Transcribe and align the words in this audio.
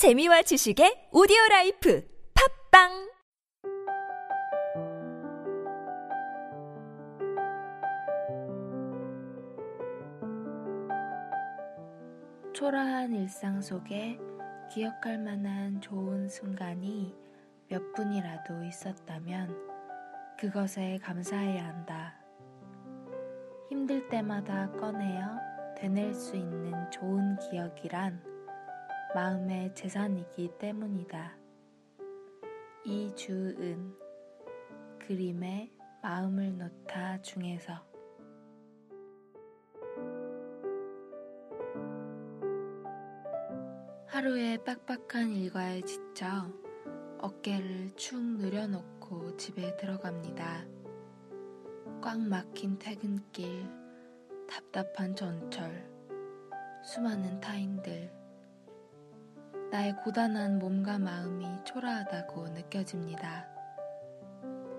재미와 0.00 0.40
지식의 0.40 1.12
오디오 1.12 1.36
라이프 1.50 2.02
팝빵 2.72 3.12
초라한 12.54 13.12
일상 13.12 13.60
속에 13.60 14.18
기억할 14.72 15.18
만한 15.18 15.82
좋은 15.82 16.30
순간이 16.30 17.14
몇 17.68 17.92
분이라도 17.92 18.64
있었다면 18.64 19.54
그것에 20.38 20.98
감사해야 21.02 21.62
한다. 21.62 22.14
힘들 23.68 24.08
때마다 24.08 24.70
꺼내어 24.70 25.36
되낼 25.76 26.14
수 26.14 26.36
있는 26.36 26.90
좋은 26.90 27.36
기억이란 27.50 28.39
마음의 29.12 29.74
재산이기 29.74 30.52
때문이다. 30.58 31.36
이주은 32.84 33.92
그림에 35.00 35.72
마음을 36.00 36.56
놓다 36.56 37.20
중에서 37.20 37.72
하루의 44.06 44.62
빡빡한 44.62 45.30
일과에 45.32 45.80
지쳐 45.82 46.26
어깨를 47.18 47.90
축 47.96 48.22
늘여놓고 48.22 49.36
집에 49.36 49.76
들어갑니다. 49.76 50.66
꽉 52.00 52.20
막힌 52.20 52.78
퇴근길, 52.78 53.68
답답한 54.48 55.16
전철, 55.16 55.90
수많은 56.84 57.40
타인들, 57.40 58.19
나의 59.70 59.94
고단한 59.96 60.58
몸과 60.58 60.98
마음이 60.98 61.46
초라하다고 61.64 62.48
느껴집니다. 62.48 63.46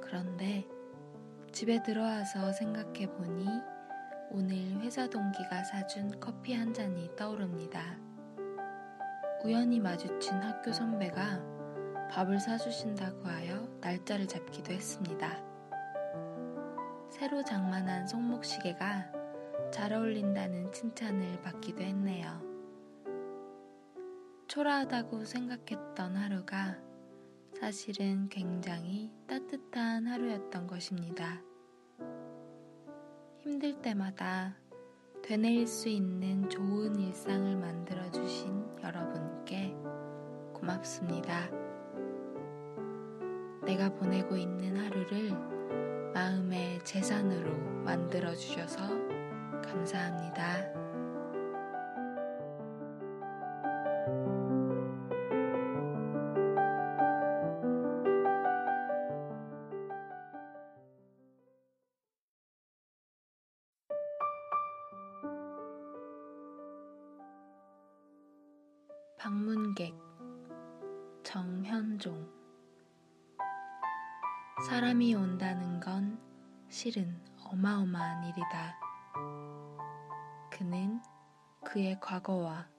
그런데 0.00 0.66
집에 1.52 1.82
들어와서 1.82 2.52
생각해 2.52 3.10
보니 3.12 3.46
오늘 4.30 4.80
회사 4.80 5.06
동기가 5.06 5.62
사준 5.64 6.18
커피 6.18 6.54
한 6.54 6.72
잔이 6.72 7.10
떠오릅니다. 7.16 7.98
우연히 9.44 9.78
마주친 9.78 10.34
학교 10.34 10.72
선배가 10.72 11.42
밥을 12.10 12.40
사주신다고 12.40 13.28
하여 13.28 13.68
날짜를 13.82 14.26
잡기도 14.26 14.72
했습니다. 14.72 15.36
새로 17.10 17.44
장만한 17.44 18.06
손목시계가 18.06 19.12
잘 19.70 19.92
어울린다는 19.92 20.72
칭찬을 20.72 21.42
받기도 21.42 21.82
했네요. 21.82 22.47
초라하다고 24.48 25.26
생각했던 25.26 26.16
하루가 26.16 26.78
사실은 27.60 28.30
굉장히 28.30 29.12
따뜻한 29.26 30.06
하루였던 30.06 30.66
것입니다. 30.66 31.42
힘들 33.40 33.82
때마다 33.82 34.56
되뇌일 35.22 35.66
수 35.66 35.90
있는 35.90 36.48
좋은 36.48 36.98
일상을 36.98 37.56
만들어주신 37.56 38.78
여러분께 38.82 39.76
고맙습니다. 40.54 41.50
내가 43.66 43.94
보내고 43.94 44.34
있는 44.38 44.78
하루를 44.78 45.32
마음의 46.14 46.82
재산으로 46.84 47.54
만들어주셔서 47.84 48.80
감사합니다. 49.62 50.87
방문객 69.28 69.94
정현종 71.22 72.32
사람이 74.66 75.14
온다는 75.16 75.78
건 75.80 76.18
실은 76.70 77.22
어마어마한 77.44 78.24
일이다. 78.24 78.80
그는 80.50 81.02
그의 81.62 82.00
과거와 82.00 82.70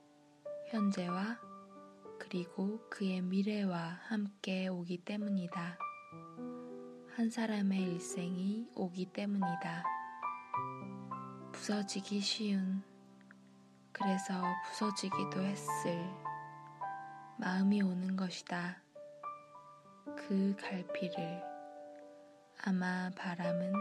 현재와 0.71 1.39
그리고 2.17 2.79
그의 2.89 3.21
미래와 3.21 3.99
함께 4.07 4.69
오기 4.69 5.05
때문이다. 5.05 5.77
한 7.15 7.29
사람의 7.29 7.79
일생이 7.79 8.71
오기 8.75 9.13
때문이다. 9.13 9.83
부서지기 11.51 12.19
쉬운, 12.21 12.81
그래서 13.91 14.41
부서지기도 14.65 15.43
했을 15.43 16.28
마음이 17.39 17.81
오는 17.81 18.17
것이다. 18.17 18.83
그 20.17 20.53
갈피를 20.59 21.41
아마 22.65 23.09
바람은 23.15 23.71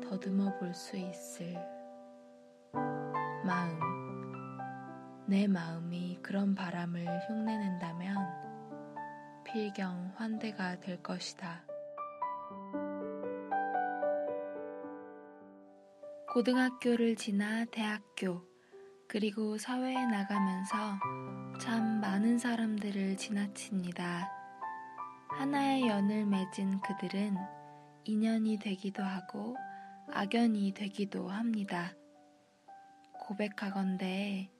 더듬어 0.00 0.56
볼 0.60 0.72
수 0.72 0.96
있을 0.96 1.56
마음. 3.44 3.80
내 5.26 5.48
마음이 5.48 6.20
그런 6.22 6.54
바람을 6.54 7.04
흉내낸다면 7.28 8.16
필경 9.44 10.12
환대가 10.14 10.78
될 10.78 11.02
것이다. 11.02 11.64
고등학교를 16.32 17.16
지나 17.16 17.64
대학교, 17.64 18.44
그리고 19.08 19.58
사회에 19.58 20.06
나가면서 20.06 20.76
참 21.58 22.00
많은 22.00 22.38
사람들을 22.38 23.16
지나칩니다. 23.16 24.30
하나의 25.30 25.88
연을 25.88 26.24
맺은 26.24 26.80
그들은 26.82 27.36
인연이 28.04 28.58
되기도 28.58 29.02
하고 29.02 29.56
악연이 30.12 30.72
되기도 30.72 31.28
합니다. 31.28 31.92
고백하건대 33.26 34.52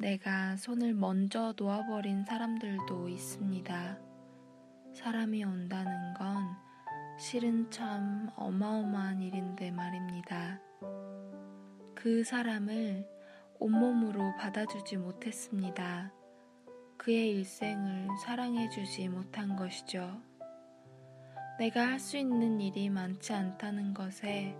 내가 0.00 0.56
손을 0.56 0.92
먼저 0.92 1.54
놓아버린 1.56 2.24
사람들도 2.24 3.08
있습니다. 3.08 3.98
사람이 4.92 5.44
온다는 5.44 6.14
건 6.14 6.44
실은 7.16 7.70
참 7.70 8.28
어마어마한 8.34 9.22
일인데 9.22 9.70
말입니다. 9.70 10.60
그 11.94 12.24
사람을 12.24 13.06
온몸으로 13.60 14.34
받아주지 14.36 14.96
못했습니다. 14.96 16.12
그의 17.02 17.30
일생을 17.30 18.08
사랑해주지 18.18 19.08
못한 19.08 19.56
것이죠. 19.56 20.20
내가 21.58 21.86
할 21.86 21.98
수 21.98 22.18
있는 22.18 22.60
일이 22.60 22.90
많지 22.90 23.32
않다는 23.32 23.94
것에 23.94 24.54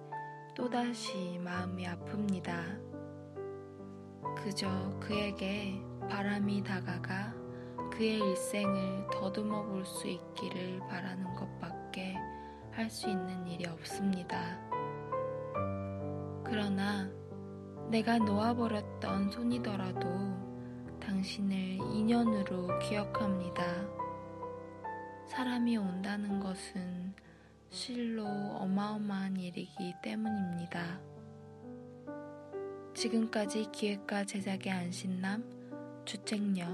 또다시 0.54 1.38
마음이 1.44 1.86
아픕니다. 1.86 2.80
그저 4.38 4.70
그에게 5.00 5.82
바람이 6.08 6.62
다가가 6.62 7.34
그의 7.92 8.18
일생을 8.20 9.08
더듬어 9.12 9.66
볼 9.66 9.84
수 9.84 10.08
있기를 10.08 10.80
바라는 10.88 11.34
것밖에 11.34 12.16
할 12.70 12.88
수 12.88 13.10
있는 13.10 13.46
일이 13.48 13.66
없습니다. 13.66 14.58
그러나 16.46 17.10
내가 17.90 18.16
놓아버렸던 18.16 19.30
손이더라도 19.30 20.49
당신을 21.20 21.56
인연으로 21.92 22.78
기억합니다. 22.78 23.62
사람이 25.28 25.76
온다는 25.76 26.40
것은 26.40 27.12
실로 27.68 28.24
어마어마한 28.24 29.36
일이기 29.36 29.92
때문입니다. 30.02 30.98
지금까지 32.94 33.68
기획과 33.70 34.24
제작의 34.24 34.72
안신남, 34.72 35.44
주책녀, 36.06 36.66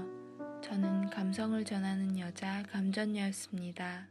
저는 0.61 1.09
감성을 1.09 1.61
전하는 1.65 2.17
여자 2.17 2.63
감전녀였습니다. 2.71 4.07